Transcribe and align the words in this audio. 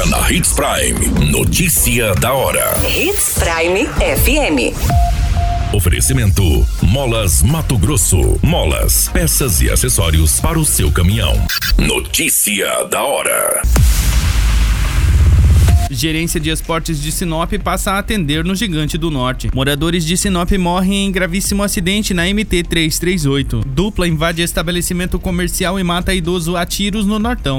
Agora 0.00 0.06
na 0.06 0.32
Hits 0.32 0.52
Prime. 0.52 1.30
Notícia 1.30 2.14
da 2.14 2.32
hora. 2.32 2.80
Hits 2.86 3.38
Prime 3.38 3.86
FM. 3.86 4.74
Oferecimento: 5.74 6.42
Molas 6.82 7.42
Mato 7.42 7.76
Grosso. 7.76 8.38
Molas, 8.42 9.10
peças 9.12 9.60
e 9.60 9.70
acessórios 9.70 10.40
para 10.40 10.58
o 10.58 10.64
seu 10.64 10.90
caminhão. 10.90 11.34
Notícia 11.76 12.84
da 12.84 13.02
hora. 13.02 13.62
Gerência 15.90 16.38
de 16.38 16.50
Esportes 16.50 17.02
de 17.02 17.10
Sinop 17.10 17.52
passa 17.64 17.92
a 17.92 17.98
atender 17.98 18.44
no 18.44 18.54
Gigante 18.54 18.96
do 18.96 19.10
Norte. 19.10 19.50
Moradores 19.52 20.04
de 20.04 20.16
Sinop 20.16 20.50
morrem 20.52 21.06
em 21.06 21.12
gravíssimo 21.12 21.64
acidente 21.64 22.14
na 22.14 22.22
MT 22.24 22.62
338. 22.62 23.62
Dupla 23.66 24.06
invade 24.06 24.40
estabelecimento 24.40 25.18
comercial 25.18 25.80
e 25.80 25.82
mata 25.82 26.14
idoso 26.14 26.56
a 26.56 26.64
tiros 26.64 27.04
no 27.04 27.18
Nortão. 27.18 27.58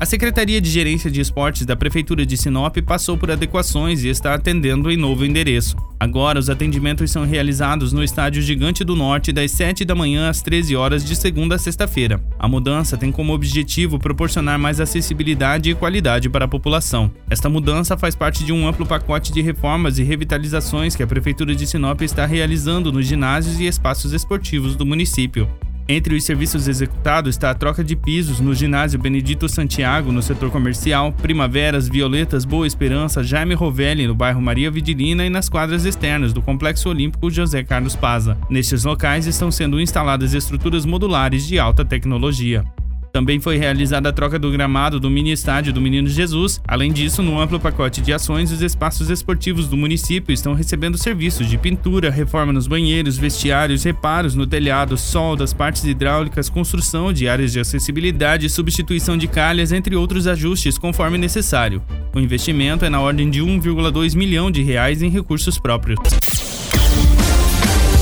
A 0.00 0.06
Secretaria 0.06 0.62
de 0.62 0.70
Gerência 0.70 1.10
de 1.10 1.20
Esportes 1.20 1.66
da 1.66 1.76
Prefeitura 1.76 2.24
de 2.24 2.34
Sinop 2.34 2.74
passou 2.78 3.18
por 3.18 3.30
adequações 3.30 4.02
e 4.02 4.08
está 4.08 4.32
atendendo 4.32 4.90
em 4.90 4.96
novo 4.96 5.26
endereço. 5.26 5.76
Agora, 6.00 6.38
os 6.38 6.48
atendimentos 6.48 7.10
são 7.10 7.26
realizados 7.26 7.92
no 7.92 8.02
Estádio 8.02 8.40
Gigante 8.40 8.82
do 8.82 8.96
Norte 8.96 9.30
das 9.30 9.50
7 9.50 9.84
da 9.84 9.94
manhã 9.94 10.30
às 10.30 10.40
13 10.40 10.74
horas 10.74 11.04
de 11.04 11.14
segunda 11.14 11.56
a 11.56 11.58
sexta-feira. 11.58 12.18
A 12.38 12.48
mudança 12.48 12.96
tem 12.96 13.12
como 13.12 13.34
objetivo 13.34 13.98
proporcionar 13.98 14.58
mais 14.58 14.80
acessibilidade 14.80 15.68
e 15.68 15.74
qualidade 15.74 16.30
para 16.30 16.46
a 16.46 16.48
população. 16.48 17.10
Esta 17.28 17.50
mudança 17.50 17.94
faz 17.98 18.14
parte 18.14 18.42
de 18.42 18.54
um 18.54 18.66
amplo 18.66 18.86
pacote 18.86 19.30
de 19.30 19.42
reformas 19.42 19.98
e 19.98 20.02
revitalizações 20.02 20.96
que 20.96 21.02
a 21.02 21.06
Prefeitura 21.06 21.54
de 21.54 21.66
Sinop 21.66 22.00
está 22.00 22.24
realizando 22.24 22.90
nos 22.90 23.06
ginásios 23.06 23.60
e 23.60 23.66
espaços 23.66 24.14
esportivos 24.14 24.74
do 24.76 24.86
município. 24.86 25.46
Entre 25.92 26.14
os 26.14 26.22
serviços 26.22 26.68
executados 26.68 27.34
está 27.34 27.50
a 27.50 27.54
troca 27.54 27.82
de 27.82 27.96
pisos 27.96 28.38
no 28.38 28.54
ginásio 28.54 28.96
Benedito 28.96 29.48
Santiago, 29.48 30.12
no 30.12 30.22
setor 30.22 30.48
comercial, 30.48 31.12
Primaveras, 31.12 31.88
Violetas, 31.88 32.44
Boa 32.44 32.64
Esperança, 32.64 33.24
Jaime 33.24 33.54
Rovelli, 33.54 34.06
no 34.06 34.14
bairro 34.14 34.40
Maria 34.40 34.70
Vidilina 34.70 35.26
e 35.26 35.30
nas 35.30 35.48
quadras 35.48 35.84
externas 35.84 36.32
do 36.32 36.40
Complexo 36.40 36.88
Olímpico 36.88 37.28
José 37.28 37.64
Carlos 37.64 37.96
Paza. 37.96 38.38
Nestes 38.48 38.84
locais 38.84 39.26
estão 39.26 39.50
sendo 39.50 39.80
instaladas 39.80 40.32
estruturas 40.32 40.86
modulares 40.86 41.44
de 41.44 41.58
alta 41.58 41.84
tecnologia. 41.84 42.64
Também 43.12 43.40
foi 43.40 43.56
realizada 43.56 44.08
a 44.08 44.12
troca 44.12 44.38
do 44.38 44.50
gramado 44.50 45.00
do 45.00 45.10
mini 45.10 45.32
estádio 45.32 45.72
do 45.72 45.80
Menino 45.80 46.08
Jesus. 46.08 46.60
Além 46.66 46.92
disso, 46.92 47.22
no 47.22 47.40
amplo 47.40 47.58
pacote 47.58 48.00
de 48.00 48.12
ações, 48.12 48.52
os 48.52 48.62
espaços 48.62 49.10
esportivos 49.10 49.66
do 49.66 49.76
município 49.76 50.32
estão 50.32 50.54
recebendo 50.54 50.96
serviços 50.96 51.48
de 51.48 51.58
pintura, 51.58 52.10
reforma 52.10 52.52
nos 52.52 52.66
banheiros, 52.66 53.18
vestiários, 53.18 53.82
reparos 53.82 54.34
no 54.34 54.46
telhado, 54.46 54.96
soldas, 54.96 55.52
partes 55.52 55.84
hidráulicas, 55.84 56.48
construção 56.48 57.12
de 57.12 57.28
áreas 57.28 57.52
de 57.52 57.58
acessibilidade, 57.58 58.48
substituição 58.48 59.16
de 59.16 59.26
calhas, 59.26 59.72
entre 59.72 59.96
outros 59.96 60.26
ajustes 60.26 60.78
conforme 60.78 61.18
necessário. 61.18 61.82
O 62.14 62.20
investimento 62.20 62.84
é 62.84 62.90
na 62.90 63.00
ordem 63.00 63.28
de 63.28 63.40
1,2 63.40 64.14
milhão 64.14 64.50
de 64.50 64.62
reais 64.62 65.02
em 65.02 65.10
recursos 65.10 65.58
próprios. 65.58 65.98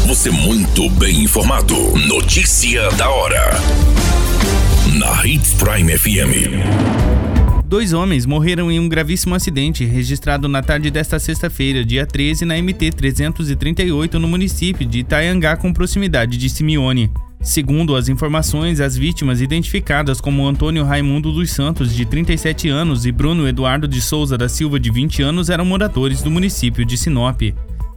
Você 0.06 0.30
muito 0.30 0.88
bem 0.90 1.24
informado. 1.24 1.74
Notícia 2.06 2.90
da 2.92 3.10
hora 3.10 4.17
na 4.98 5.24
Hits 5.24 5.54
Prime 5.54 5.96
FM. 5.96 6.58
Dois 7.64 7.92
homens 7.92 8.26
morreram 8.26 8.68
em 8.68 8.80
um 8.80 8.88
gravíssimo 8.88 9.32
acidente 9.32 9.84
registrado 9.84 10.48
na 10.48 10.60
tarde 10.60 10.90
desta 10.90 11.20
sexta-feira, 11.20 11.84
dia 11.84 12.04
13, 12.04 12.44
na 12.44 12.60
MT 12.60 12.90
338, 12.90 14.18
no 14.18 14.26
município 14.26 14.84
de 14.84 14.98
Itaiangá, 15.00 15.56
com 15.56 15.72
proximidade 15.72 16.36
de 16.36 16.50
Simeone. 16.50 17.12
Segundo 17.40 17.94
as 17.94 18.08
informações, 18.08 18.80
as 18.80 18.96
vítimas 18.96 19.40
identificadas 19.40 20.20
como 20.20 20.44
Antônio 20.44 20.84
Raimundo 20.84 21.32
dos 21.32 21.52
Santos, 21.52 21.94
de 21.94 22.04
37 22.04 22.68
anos, 22.68 23.06
e 23.06 23.12
Bruno 23.12 23.46
Eduardo 23.46 23.86
de 23.86 24.00
Souza 24.00 24.36
da 24.36 24.48
Silva, 24.48 24.80
de 24.80 24.90
20 24.90 25.22
anos, 25.22 25.48
eram 25.48 25.64
moradores 25.64 26.22
do 26.22 26.30
município 26.30 26.84
de 26.84 26.98
Sinop. 26.98 27.40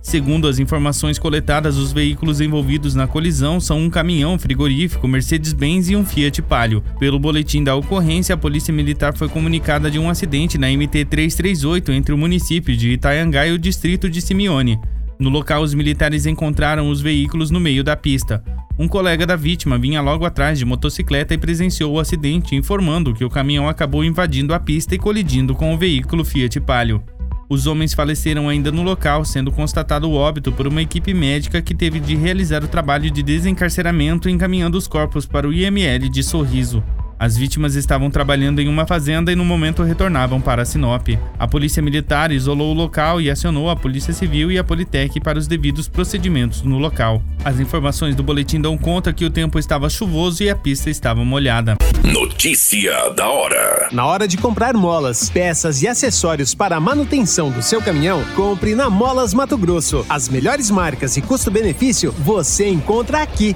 Segundo 0.01 0.47
as 0.47 0.57
informações 0.57 1.19
coletadas, 1.19 1.77
os 1.77 1.93
veículos 1.93 2.41
envolvidos 2.41 2.95
na 2.95 3.07
colisão 3.07 3.59
são 3.59 3.79
um 3.79 3.89
caminhão 3.89 4.37
frigorífico 4.37 5.07
Mercedes-Benz 5.07 5.89
e 5.89 5.95
um 5.95 6.03
Fiat 6.03 6.41
Palio. 6.41 6.83
Pelo 6.99 7.19
boletim 7.19 7.63
da 7.63 7.75
ocorrência, 7.75 8.33
a 8.33 8.37
Polícia 8.37 8.73
Militar 8.73 9.15
foi 9.15 9.29
comunicada 9.29 9.91
de 9.91 9.99
um 9.99 10.09
acidente 10.09 10.57
na 10.57 10.67
MT 10.67 11.05
338 11.05 11.91
entre 11.91 12.15
o 12.15 12.17
município 12.17 12.75
de 12.75 12.93
Itaiangá 12.93 13.45
e 13.45 13.51
o 13.51 13.59
distrito 13.59 14.09
de 14.09 14.21
Simeone. 14.21 14.79
No 15.19 15.29
local, 15.29 15.61
os 15.61 15.75
militares 15.75 16.25
encontraram 16.25 16.89
os 16.89 16.99
veículos 16.99 17.51
no 17.51 17.59
meio 17.59 17.83
da 17.83 17.95
pista. 17.95 18.43
Um 18.79 18.87
colega 18.87 19.27
da 19.27 19.35
vítima 19.35 19.77
vinha 19.77 20.01
logo 20.01 20.25
atrás 20.25 20.57
de 20.57 20.65
motocicleta 20.65 21.35
e 21.35 21.37
presenciou 21.37 21.93
o 21.93 21.99
acidente, 21.99 22.55
informando 22.55 23.13
que 23.13 23.23
o 23.23 23.29
caminhão 23.29 23.69
acabou 23.69 24.03
invadindo 24.03 24.51
a 24.51 24.59
pista 24.59 24.95
e 24.95 24.97
colidindo 24.97 25.53
com 25.53 25.71
o 25.71 25.77
veículo 25.77 26.25
Fiat 26.25 26.59
Palio. 26.61 27.03
Os 27.51 27.67
homens 27.67 27.93
faleceram 27.93 28.47
ainda 28.47 28.71
no 28.71 28.81
local, 28.81 29.25
sendo 29.25 29.51
constatado 29.51 30.09
o 30.09 30.13
óbito 30.13 30.53
por 30.53 30.67
uma 30.67 30.81
equipe 30.81 31.13
médica 31.13 31.61
que 31.61 31.75
teve 31.75 31.99
de 31.99 32.15
realizar 32.15 32.63
o 32.63 32.67
trabalho 32.69 33.11
de 33.11 33.21
desencarceramento 33.21 34.29
encaminhando 34.29 34.77
os 34.77 34.87
corpos 34.87 35.25
para 35.25 35.45
o 35.45 35.51
IML 35.51 36.07
de 36.07 36.23
Sorriso. 36.23 36.81
As 37.21 37.37
vítimas 37.37 37.75
estavam 37.75 38.09
trabalhando 38.09 38.61
em 38.61 38.67
uma 38.67 38.87
fazenda 38.87 39.31
e 39.31 39.35
no 39.35 39.45
momento 39.45 39.83
retornavam 39.83 40.41
para 40.41 40.65
Sinop. 40.65 41.09
A 41.37 41.47
polícia 41.47 41.79
militar 41.79 42.31
isolou 42.31 42.71
o 42.71 42.73
local 42.73 43.21
e 43.21 43.29
acionou 43.29 43.69
a 43.69 43.75
Polícia 43.75 44.11
Civil 44.11 44.51
e 44.51 44.57
a 44.57 44.63
Politec 44.63 45.19
para 45.19 45.37
os 45.37 45.45
devidos 45.45 45.87
procedimentos 45.87 46.63
no 46.63 46.79
local. 46.79 47.21
As 47.45 47.59
informações 47.59 48.15
do 48.15 48.23
boletim 48.23 48.59
dão 48.59 48.75
conta 48.75 49.13
que 49.13 49.23
o 49.23 49.29
tempo 49.29 49.59
estava 49.59 49.87
chuvoso 49.87 50.41
e 50.41 50.49
a 50.49 50.55
pista 50.55 50.89
estava 50.89 51.23
molhada. 51.23 51.77
Notícia 52.03 53.11
da 53.11 53.29
hora. 53.29 53.89
Na 53.91 54.03
hora 54.07 54.27
de 54.27 54.37
comprar 54.37 54.73
molas, 54.73 55.29
peças 55.29 55.83
e 55.83 55.87
acessórios 55.87 56.55
para 56.55 56.77
a 56.77 56.79
manutenção 56.79 57.51
do 57.51 57.61
seu 57.61 57.83
caminhão, 57.83 58.23
compre 58.35 58.73
na 58.73 58.89
Molas 58.89 59.31
Mato 59.31 59.59
Grosso. 59.59 60.03
As 60.09 60.27
melhores 60.27 60.71
marcas 60.71 61.15
e 61.17 61.21
custo-benefício 61.21 62.11
você 62.11 62.67
encontra 62.67 63.21
aqui. 63.21 63.55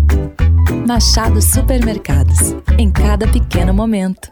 Machado 0.87 1.41
Supermercados. 1.41 2.55
Em 2.77 2.89
cada 2.89 3.27
pequeno 3.27 3.73
momento. 3.73 4.31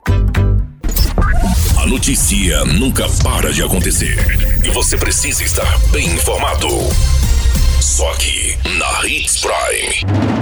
A 1.78 1.86
notícia 1.86 2.66
nunca 2.66 3.08
para 3.24 3.54
de 3.54 3.62
acontecer. 3.62 4.18
E 4.66 4.70
você 4.70 4.98
precisa 4.98 5.44
estar 5.44 5.78
bem 5.92 6.08
informado. 6.08 6.68
Só 7.80 8.12
aqui, 8.12 8.58
na 8.78 9.08
Hits 9.08 9.42
Prime. 9.42 10.40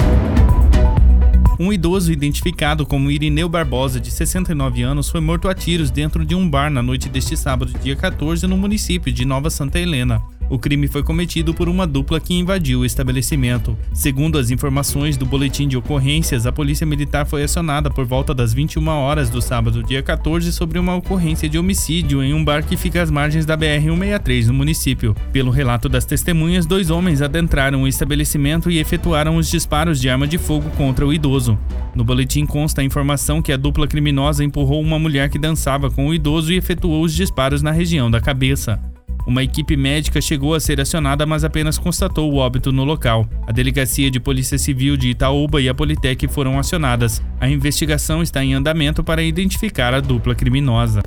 Um 1.60 1.74
idoso 1.74 2.12
identificado 2.12 2.86
como 2.86 3.12
Irineu 3.12 3.50
Barbosa, 3.50 4.00
de 4.00 4.12
69 4.12 4.84
anos, 4.84 5.10
foi 5.10 5.20
morto 5.20 5.50
a 5.50 5.56
tiros 5.56 5.92
dentro 5.92 6.24
de 6.26 6.36
um 6.36 6.50
bar 6.50 6.70
na 6.70 6.82
noite 6.84 7.10
deste 7.10 7.36
sábado, 7.36 7.74
dia 7.84 7.96
14, 7.96 8.46
no 8.48 8.56
município 8.56 9.12
de 9.12 9.26
Nova 9.26 9.50
Santa 9.50 9.80
Helena. 9.80 10.22
O 10.50 10.58
crime 10.58 10.88
foi 10.88 11.04
cometido 11.04 11.54
por 11.54 11.68
uma 11.68 11.86
dupla 11.86 12.22
que 12.22 12.34
invadiu 12.34 12.80
o 12.80 12.86
estabelecimento. 12.86 13.78
Segundo 13.94 14.38
as 14.38 14.50
informações 14.50 15.18
do 15.18 15.26
boletim 15.26 15.68
de 15.68 15.76
ocorrências, 15.76 16.46
a 16.46 16.52
Polícia 16.54 16.88
Militar 16.88 17.26
foi 17.26 17.44
acionada 17.44 17.90
por 17.90 18.06
volta 18.06 18.34
das 18.34 18.54
21 18.54 18.88
horas 18.88 19.30
do 19.30 19.42
sábado, 19.42 19.84
dia 19.84 20.02
14, 20.02 20.54
sobre 20.54 20.80
uma 20.80 20.96
ocorrência 20.96 21.50
de 21.50 21.60
homicídio 21.60 22.24
em 22.24 22.34
um 22.34 22.44
bar 22.44 22.64
que 22.64 22.78
fica 22.78 23.02
às 23.02 23.12
margens 23.12 23.46
da 23.46 23.58
BR-163 23.58 24.48
no 24.48 24.54
município. 24.54 25.14
Pelo 25.34 25.52
relato 25.52 25.90
das 25.90 26.06
testemunhas, 26.06 26.66
dois 26.66 26.90
homens 26.90 27.22
adentraram 27.22 27.84
o 27.84 27.88
estabelecimento 27.88 28.72
e 28.72 28.80
efetuaram 28.80 29.36
os 29.36 29.50
disparos 29.50 30.00
de 30.00 30.10
arma 30.10 30.28
de 30.28 30.38
fogo 30.38 30.70
contra 30.78 31.06
o 31.06 31.14
idoso. 31.14 31.60
No 31.94 32.06
boletim 32.06 32.46
consta 32.46 32.82
a 32.82 32.86
informação 32.86 33.42
que 33.42 33.52
a 33.52 33.58
dupla 33.58 33.88
criminosa 33.88 34.44
empurrou 34.44 34.82
uma 34.82 34.98
mulher 34.98 35.30
que 35.30 35.38
dançava 35.38 35.92
com 35.92 36.08
o 36.08 36.14
idoso 36.14 36.54
e 36.54 36.58
efetuou 36.58 37.04
os 37.04 37.14
disparos 37.14 37.62
na 37.62 37.72
região 37.72 38.10
da 38.10 38.22
cabeça. 38.22 38.80
Uma 39.28 39.44
equipe 39.44 39.76
médica 39.76 40.22
chegou 40.22 40.56
a 40.56 40.60
ser 40.60 40.80
acionada, 40.80 41.26
mas 41.26 41.44
apenas 41.44 41.78
constatou 41.78 42.32
o 42.32 42.38
óbito 42.38 42.72
no 42.72 42.86
local. 42.86 43.28
A 43.46 43.52
Delegacia 43.52 44.10
de 44.10 44.22
Polícia 44.22 44.58
Civil 44.58 44.96
de 44.96 45.10
Itaúba 45.10 45.62
e 45.62 45.68
a 45.68 45.74
Politec 45.74 46.26
foram 46.30 46.58
acionadas. 46.58 47.22
A 47.38 47.50
investigação 47.50 48.24
está 48.24 48.42
em 48.42 48.54
andamento 48.54 49.04
para 49.04 49.22
identificar 49.22 49.94
a 49.94 50.00
dupla 50.00 50.34
criminosa. 50.34 51.02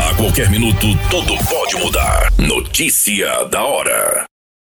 A 0.00 0.14
qualquer 0.14 0.48
minuto, 0.48 0.86
tudo 1.10 1.36
pode 1.50 1.76
mudar. 1.84 2.32
Notícia 2.38 3.44
da 3.50 3.62
hora. 3.62 4.33